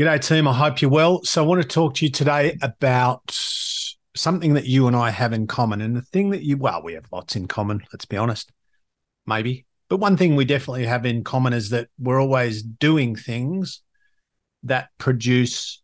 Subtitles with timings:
[0.00, 0.48] G'day, team.
[0.48, 1.22] I hope you're well.
[1.24, 3.38] So, I want to talk to you today about
[4.16, 5.82] something that you and I have in common.
[5.82, 8.50] And the thing that you, well, we have lots in common, let's be honest,
[9.26, 9.66] maybe.
[9.90, 13.82] But one thing we definitely have in common is that we're always doing things
[14.62, 15.82] that produce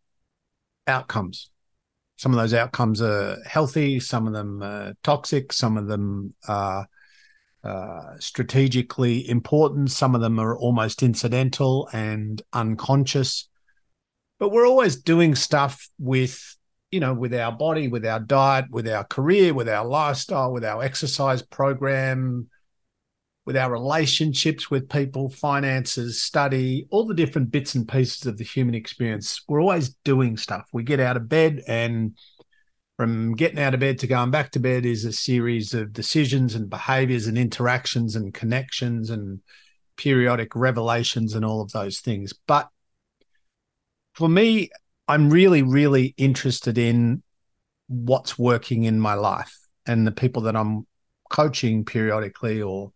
[0.86, 1.50] outcomes.
[2.16, 6.86] Some of those outcomes are healthy, some of them are toxic, some of them are
[7.62, 13.50] uh, strategically important, some of them are almost incidental and unconscious.
[14.38, 16.56] But we're always doing stuff with,
[16.90, 20.64] you know, with our body, with our diet, with our career, with our lifestyle, with
[20.64, 22.48] our exercise program,
[23.46, 28.44] with our relationships with people, finances, study, all the different bits and pieces of the
[28.44, 29.40] human experience.
[29.48, 30.68] We're always doing stuff.
[30.72, 32.18] We get out of bed, and
[32.96, 36.56] from getting out of bed to going back to bed is a series of decisions
[36.56, 39.40] and behaviors and interactions and connections and
[39.96, 42.32] periodic revelations and all of those things.
[42.46, 42.68] But
[44.16, 44.70] for me,
[45.06, 47.22] I'm really, really interested in
[47.88, 49.54] what's working in my life
[49.86, 50.86] and the people that I'm
[51.30, 52.92] coaching periodically or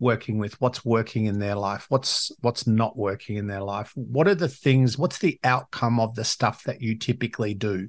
[0.00, 3.92] working with what's working in their life what's what's not working in their life.
[3.94, 7.88] What are the things what's the outcome of the stuff that you typically do?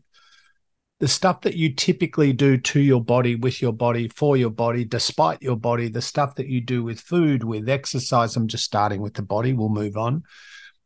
[0.99, 4.83] The stuff that you typically do to your body with your body for your body
[4.83, 8.99] despite your body the stuff that you do with food with exercise i'm just starting
[8.99, 10.23] with the body we'll move on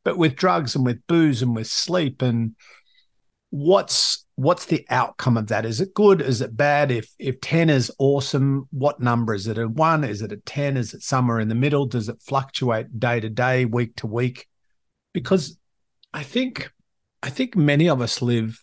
[0.03, 2.55] but with drugs and with booze and with sleep and
[3.52, 5.66] what's what's the outcome of that?
[5.66, 6.21] Is it good?
[6.21, 6.89] Is it bad?
[6.89, 9.58] If if 10 is awesome, what number is it?
[9.58, 10.03] A one?
[10.03, 10.77] Is it a 10?
[10.77, 11.85] Is it somewhere in the middle?
[11.85, 14.47] Does it fluctuate day to day, week to week?
[15.13, 15.59] Because
[16.13, 16.71] I think
[17.21, 18.59] I think many of us live,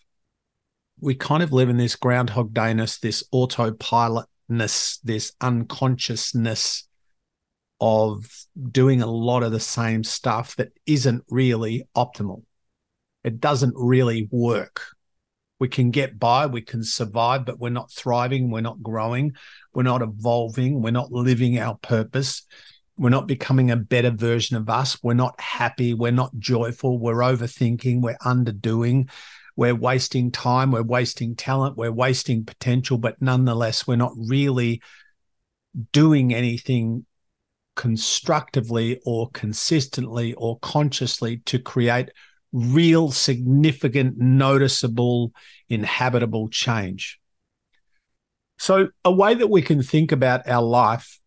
[0.99, 6.88] we kind of live in this groundhog dayness, this autopilotness, this unconsciousness
[7.81, 8.25] of
[8.71, 12.43] doing a lot of the same stuff that isn't really optimal
[13.23, 14.81] it doesn't really work.
[15.59, 19.33] We can get by, we can survive, but we're not thriving, we're not growing,
[19.73, 22.43] we're not evolving, we're not living our purpose.
[22.97, 25.01] We're not becoming a better version of us.
[25.01, 25.93] We're not happy.
[25.93, 26.99] We're not joyful.
[26.99, 28.01] We're overthinking.
[28.01, 29.09] We're underdoing.
[29.55, 30.71] We're wasting time.
[30.71, 31.77] We're wasting talent.
[31.77, 32.97] We're wasting potential.
[32.97, 34.81] But nonetheless, we're not really
[35.93, 37.05] doing anything
[37.79, 42.11] constructively or consistently or consciously to create
[42.51, 45.31] real, significant, noticeable,
[45.69, 47.21] inhabitable change.
[48.57, 51.21] So, a way that we can think about our life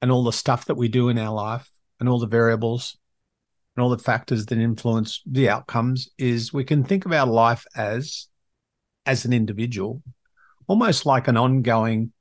[0.00, 1.70] and all the stuff that we do in our life
[2.00, 2.96] and all the variables
[3.76, 7.66] and all the factors that influence the outcomes is we can think of our life
[7.76, 8.28] as
[9.04, 10.02] as an individual
[10.68, 12.12] almost like an ongoing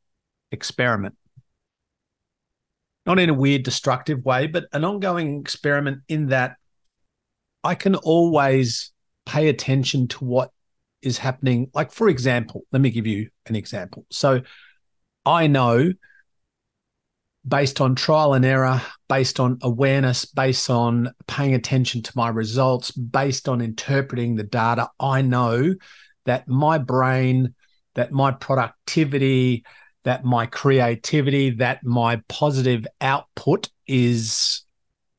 [0.51, 1.15] experiment
[3.07, 6.57] not in a weird destructive way but an ongoing experiment in that
[7.63, 8.91] I can always
[9.25, 10.51] pay attention to what
[11.01, 11.69] is happening.
[11.73, 14.05] Like, for example, let me give you an example.
[14.09, 14.41] So
[15.25, 15.91] I know
[17.47, 22.91] based on trial and error, based on awareness, based on paying attention to my results,
[22.91, 25.75] based on interpreting the data, I know
[26.25, 27.53] that my brain,
[27.95, 29.63] that my productivity,
[30.07, 34.63] that my creativity, that my positive output is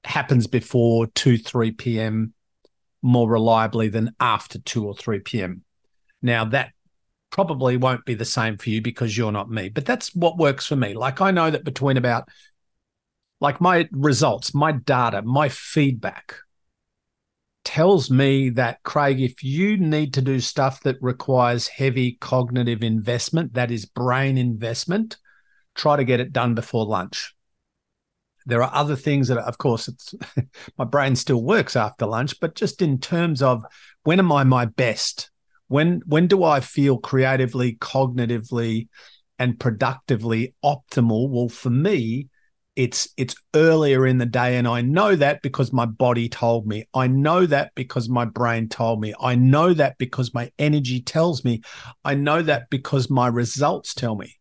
[0.04, 2.34] happens before 2 3 p.m
[3.02, 5.62] more reliably than after 2 or 3 p.m.
[6.22, 6.72] Now, that
[7.30, 10.66] probably won't be the same for you because you're not me, but that's what works
[10.66, 10.94] for me.
[10.94, 12.28] Like, I know that between about
[13.40, 16.36] like my results, my data, my feedback
[17.64, 23.54] tells me that, Craig, if you need to do stuff that requires heavy cognitive investment,
[23.54, 25.16] that is brain investment,
[25.74, 27.34] try to get it done before lunch.
[28.46, 30.14] There are other things that, of course, it's
[30.78, 33.64] my brain still works after lunch, but just in terms of
[34.04, 35.30] when am I my best?
[35.66, 38.88] When when do I feel creatively, cognitively,
[39.38, 41.28] and productively optimal?
[41.28, 42.28] Well, for me,
[42.78, 46.84] it's it's earlier in the day and i know that because my body told me.
[46.94, 49.14] I know that because my brain told me.
[49.20, 51.62] I know that because my energy tells me.
[52.04, 54.34] I know that because my results tell me.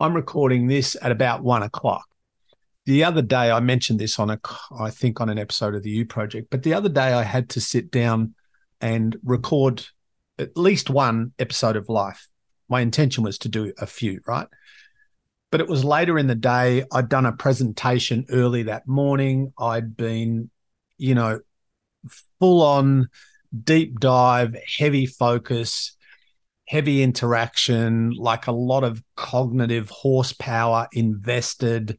[0.00, 2.06] I'm recording this at about one o'clock.
[2.86, 4.40] The other day I mentioned this on a
[4.78, 7.50] I think on an episode of the You Project, but the other day I had
[7.50, 8.34] to sit down
[8.80, 9.86] and record
[10.38, 12.28] at least one episode of life.
[12.68, 14.48] My intention was to do a few, right?
[15.56, 16.84] But it was later in the day.
[16.92, 19.54] I'd done a presentation early that morning.
[19.58, 20.50] I'd been,
[20.98, 21.40] you know,
[22.38, 23.08] full on
[23.64, 25.96] deep dive, heavy focus,
[26.68, 31.98] heavy interaction, like a lot of cognitive horsepower invested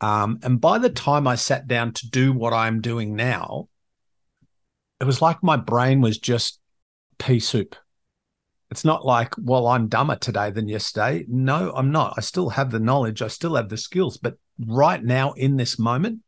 [0.00, 3.68] um, and by the time I sat down to do what I'm doing now,
[5.00, 6.58] it was like my brain was just
[7.18, 7.76] pea soup.
[8.70, 11.24] It's not like, well, I'm dumber today than yesterday.
[11.28, 12.14] No, I'm not.
[12.16, 14.16] I still have the knowledge, I still have the skills.
[14.16, 16.20] But right now, in this moment,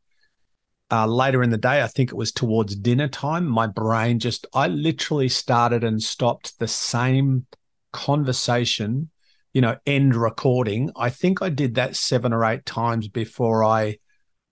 [0.90, 4.46] uh, later in the day, I think it was towards dinner time, my brain just,
[4.52, 7.46] I literally started and stopped the same
[7.92, 9.08] conversation,
[9.54, 10.90] you know, end recording.
[10.96, 13.98] I think I did that seven or eight times before I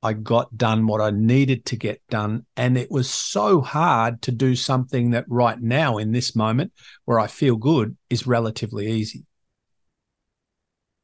[0.03, 2.47] I got done what I needed to get done.
[2.57, 6.73] And it was so hard to do something that right now, in this moment
[7.05, 9.25] where I feel good, is relatively easy.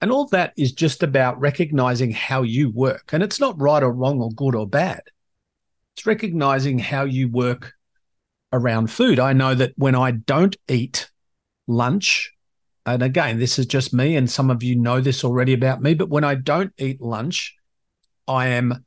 [0.01, 3.13] And all that is just about recognizing how you work.
[3.13, 5.03] And it's not right or wrong or good or bad.
[5.95, 7.73] It's recognizing how you work
[8.53, 9.19] around food.
[9.19, 11.11] I know that when I don't eat
[11.67, 12.33] lunch,
[12.87, 15.95] and again, this is just me, and some of you know this already about me,
[15.95, 17.57] but when I don't eat lunch,
[18.29, 18.86] I am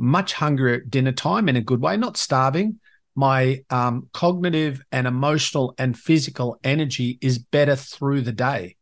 [0.00, 2.80] much hungrier at dinner time in a good way, not starving.
[3.14, 8.76] My um, cognitive and emotional and physical energy is better through the day.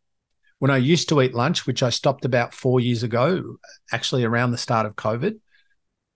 [0.60, 3.56] When I used to eat lunch, which I stopped about four years ago,
[3.92, 5.38] actually around the start of COVID,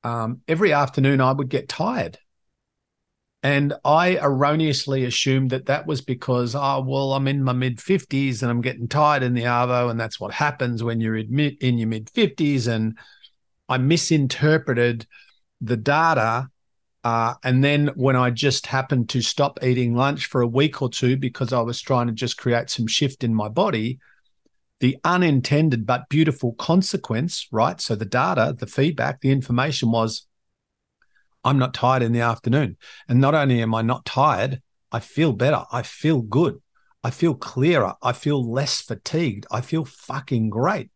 [0.04, 2.18] um, every afternoon I would get tired.
[3.44, 8.42] And I erroneously assumed that that was because, oh, well, I'm in my mid 50s
[8.42, 9.90] and I'm getting tired in the Arvo.
[9.90, 12.68] And that's what happens when you're in your mid 50s.
[12.68, 12.96] And
[13.72, 15.06] I misinterpreted
[15.60, 16.48] the data.
[17.02, 20.90] Uh, and then when I just happened to stop eating lunch for a week or
[20.90, 23.98] two because I was trying to just create some shift in my body,
[24.80, 27.80] the unintended but beautiful consequence, right?
[27.80, 30.26] So the data, the feedback, the information was
[31.42, 32.76] I'm not tired in the afternoon.
[33.08, 34.60] And not only am I not tired,
[34.92, 35.64] I feel better.
[35.72, 36.60] I feel good.
[37.02, 37.94] I feel clearer.
[38.02, 39.46] I feel less fatigued.
[39.50, 40.90] I feel fucking great.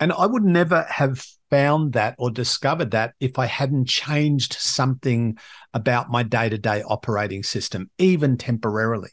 [0.00, 5.38] And I would never have found that or discovered that if I hadn't changed something
[5.74, 9.10] about my day to day operating system, even temporarily.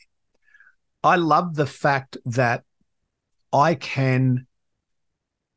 [1.03, 2.63] I love the fact that
[3.53, 4.47] I can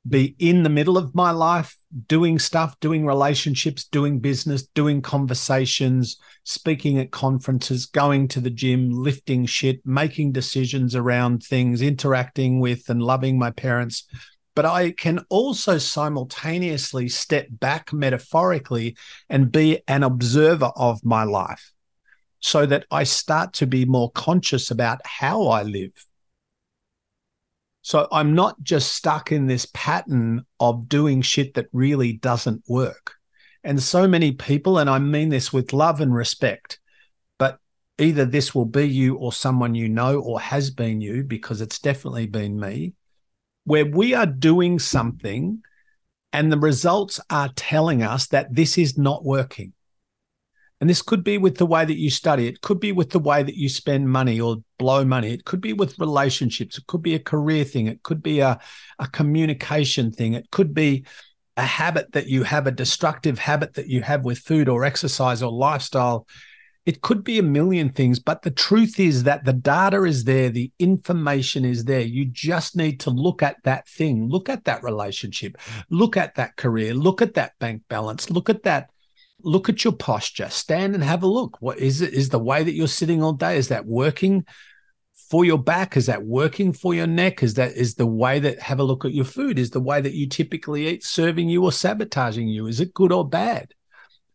[0.07, 1.77] be in the middle of my life
[2.07, 8.91] doing stuff, doing relationships, doing business, doing conversations, speaking at conferences, going to the gym,
[8.91, 14.07] lifting shit, making decisions around things, interacting with and loving my parents
[14.59, 18.97] but I can also simultaneously step back metaphorically
[19.31, 21.73] and be an observer of my life
[22.41, 25.93] so that I start to be more conscious about how I live.
[27.83, 33.15] So I'm not just stuck in this pattern of doing shit that really doesn't work.
[33.63, 36.81] And so many people, and I mean this with love and respect,
[37.39, 37.61] but
[37.97, 41.79] either this will be you or someone you know or has been you, because it's
[41.79, 42.95] definitely been me
[43.69, 45.63] where we are doing something
[46.33, 49.75] and the results are telling us that this is not working.
[50.81, 52.47] And this could be with the way that you study.
[52.47, 55.33] It could be with the way that you spend money or blow money.
[55.35, 56.79] It could be with relationships.
[56.79, 57.89] It could be a career thing.
[57.89, 58.59] It could be a,
[58.99, 60.33] a communication thing.
[60.33, 61.05] It could be
[61.59, 65.43] a habit that you have, a destructive habit that you have with food or exercise
[65.43, 66.27] or lifestyle.
[66.89, 70.49] It could be a million things, but the truth is that the data is there,
[70.49, 72.01] the information is there.
[72.01, 75.59] You just need to look at that thing, look at that relationship,
[75.91, 78.89] look at that career, look at that bank balance, look at that
[79.43, 81.59] look at your posture stand and have a look.
[81.61, 84.47] What is it is the way that you're sitting all day is that working
[85.29, 85.95] for your back?
[85.95, 87.43] Is that working for your neck?
[87.43, 89.59] Is that is the way that have a look at your food?
[89.59, 92.67] Is the way that you typically eat serving you or sabotaging you?
[92.67, 93.75] Is it good or bad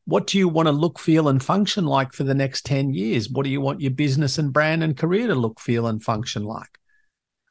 [0.06, 3.30] what do you want to look, feel, and function like for the next 10 years?
[3.30, 6.44] What do you want your business and brand and career to look, feel, and function
[6.44, 6.80] like?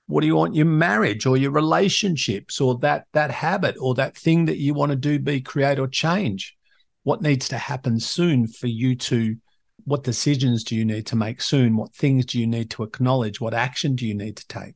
[0.06, 4.16] What do you want your marriage or your relationships or that that habit or that
[4.16, 6.56] thing that you want to do, be, create, or change?
[7.04, 9.36] What needs to happen soon for you to
[9.84, 11.76] what decisions do you need to make soon?
[11.76, 13.40] What things do you need to acknowledge?
[13.40, 14.74] What action do you need to take?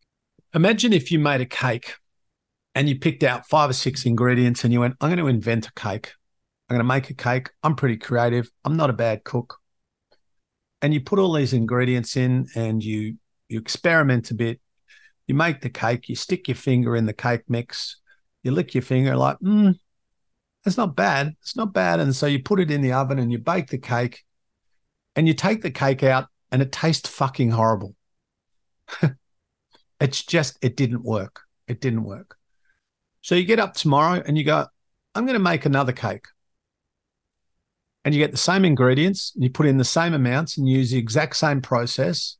[0.54, 1.94] Imagine if you made a cake
[2.74, 5.68] and you picked out five or six ingredients and you went, I'm going to invent
[5.68, 6.14] a cake.
[6.68, 7.50] I'm going to make a cake.
[7.62, 8.50] I'm pretty creative.
[8.64, 9.58] I'm not a bad cook.
[10.82, 13.16] And you put all these ingredients in and you
[13.48, 14.60] you experiment a bit.
[15.26, 18.00] You make the cake, you stick your finger in the cake mix,
[18.42, 19.72] you lick your finger like, hmm,
[20.64, 21.34] that's not bad.
[21.42, 22.00] It's not bad.
[22.00, 24.24] And so you put it in the oven and you bake the cake
[25.14, 27.94] and you take the cake out and it tastes fucking horrible.
[30.00, 31.42] it's just, it didn't work.
[31.68, 32.36] It didn't work.
[33.20, 34.66] So you get up tomorrow and you go,
[35.14, 36.26] I'm going to make another cake
[38.06, 40.92] and you get the same ingredients and you put in the same amounts and use
[40.92, 42.36] the exact same process,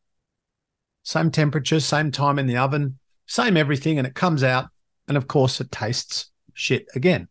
[1.03, 4.69] same temperature, same time in the oven, same everything, and it comes out.
[5.09, 7.27] And of course, it tastes shit again.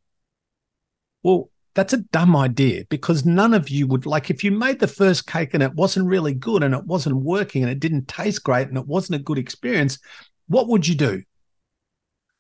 [1.23, 4.87] Well, That's a dumb idea because none of you would like if you made the
[4.87, 8.43] first cake and it wasn't really good and it wasn't working and it didn't taste
[8.43, 9.99] great and it wasn't a good experience,
[10.47, 11.21] what would you do?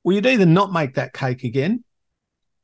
[0.03, 1.83] Well, you'd either not make that cake again,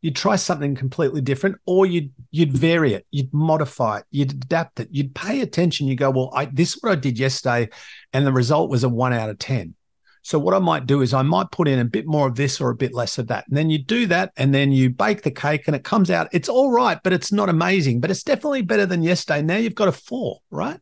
[0.02, 4.80] you'd try something completely different, or you'd you'd vary it, you'd modify it, you'd adapt
[4.80, 5.88] it, you'd pay attention.
[5.88, 7.70] You go, well, I, this is what I did yesterday,
[8.14, 9.76] and the result was a one out of ten.
[10.24, 12.62] So what I might do is I might put in a bit more of this
[12.62, 13.48] or a bit less of that.
[13.48, 16.30] And then you do that and then you bake the cake and it comes out.
[16.32, 19.42] It's all right, but it's not amazing, but it's definitely better than yesterday.
[19.42, 20.80] Now you've got a four, right?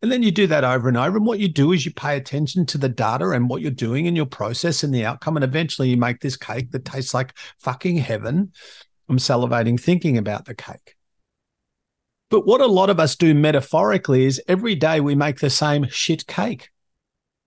[0.00, 1.16] And then you do that over and over.
[1.16, 4.06] And what you do is you pay attention to the data and what you're doing
[4.06, 5.36] in your process and the outcome.
[5.36, 8.52] And eventually you make this cake that tastes like fucking heaven.
[9.08, 10.94] I'm salivating thinking about the cake.
[12.30, 15.88] But what a lot of us do metaphorically is every day we make the same
[15.88, 16.68] shit cake.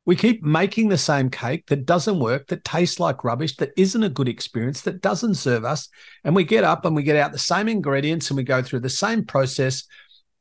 [0.05, 4.03] We keep making the same cake that doesn't work, that tastes like rubbish, that isn't
[4.03, 5.88] a good experience, that doesn't serve us.
[6.24, 8.79] And we get up and we get out the same ingredients and we go through
[8.79, 9.84] the same process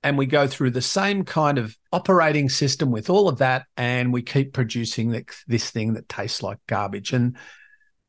[0.03, 3.67] and we go through the same kind of operating system with all of that.
[3.77, 5.11] And we keep producing
[5.47, 7.13] this thing that tastes like garbage.
[7.13, 7.37] And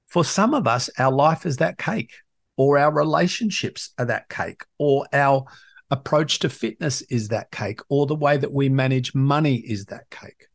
[0.08, 2.14] for some of us, our life is that cake,
[2.58, 5.46] or our relationships are that cake, or our
[5.90, 10.10] approach to fitness is that cake, or the way that we manage money is that
[10.10, 10.48] cake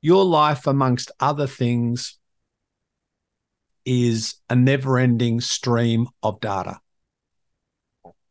[0.00, 2.18] your life, amongst other things,
[3.84, 6.80] is a never ending stream of data.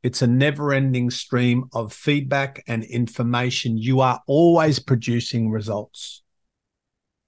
[0.01, 3.77] It's a never ending stream of feedback and information.
[3.77, 6.23] You are always producing results.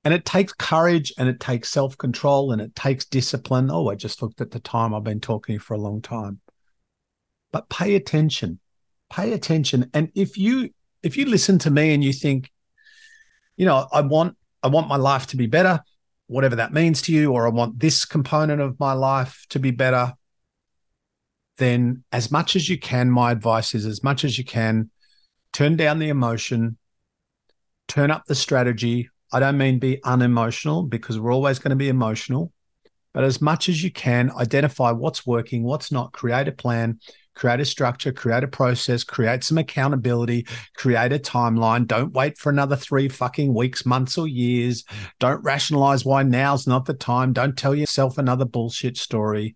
[0.03, 3.69] And it takes courage and it takes self control and it takes discipline.
[3.69, 4.93] Oh, I just looked at the time.
[4.93, 6.39] I've been talking for a long time.
[7.51, 8.59] But pay attention.
[9.11, 9.89] Pay attention.
[9.93, 10.69] And if you
[11.03, 12.49] if you listen to me and you think,
[13.57, 15.81] you know, I want I want my life to be better,
[16.27, 19.71] whatever that means to you, or I want this component of my life to be
[19.71, 20.13] better,
[21.62, 24.89] then as much as you can, my advice is as much as you can,
[25.53, 26.77] turn down the emotion,
[27.88, 29.10] turn up the strategy.
[29.32, 32.51] I don't mean be unemotional because we're always going to be emotional,
[33.13, 37.00] but as much as you can, identify what's working, what's not, create a plan,
[37.36, 41.88] create a structure, create a process, create some accountability, create a timeline.
[41.88, 44.84] Don't wait for another three fucking weeks, months, or years.
[45.20, 47.34] Don't rationalize why now's not the time.
[47.34, 49.56] Don't tell yourself another bullshit story.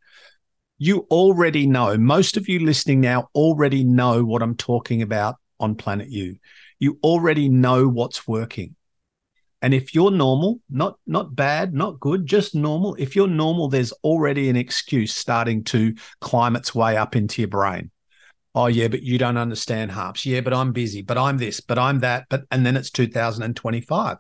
[0.78, 5.76] You already know, most of you listening now already know what I'm talking about on
[5.76, 6.38] Planet You.
[6.80, 8.76] You already know what's working.
[9.62, 13.94] And if you're normal, not not bad, not good, just normal, if you're normal, there's
[14.04, 17.90] already an excuse starting to climb its way up into your brain.
[18.54, 20.26] Oh yeah, but you don't understand Harps.
[20.26, 24.18] Yeah, but I'm busy, but I'm this, but I'm that, but and then it's 2025.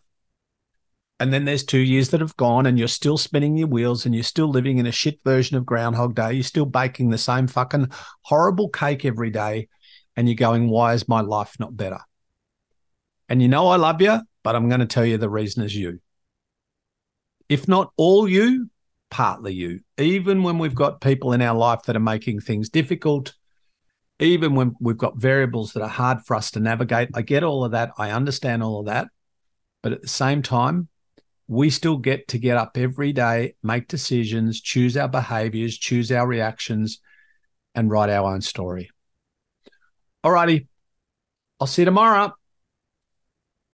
[1.19, 4.13] And then there's two years that have gone, and you're still spinning your wheels, and
[4.13, 6.33] you're still living in a shit version of Groundhog Day.
[6.33, 7.89] You're still baking the same fucking
[8.21, 9.69] horrible cake every day,
[10.17, 11.99] and you're going, "Why is my life not better?"
[13.29, 15.75] And you know I love you, but I'm going to tell you the reason is
[15.75, 15.99] you.
[17.47, 18.69] If not all you,
[19.09, 19.79] partly you.
[19.97, 23.33] Even when we've got people in our life that are making things difficult,
[24.19, 27.63] even when we've got variables that are hard for us to navigate, I get all
[27.63, 27.91] of that.
[27.97, 29.07] I understand all of that.
[29.81, 30.89] But at the same time,
[31.47, 36.25] we still get to get up every day, make decisions, choose our behaviors, choose our
[36.25, 36.99] reactions,
[37.75, 38.89] and write our own story.
[40.23, 40.67] All righty.
[41.59, 42.33] I'll see you tomorrow.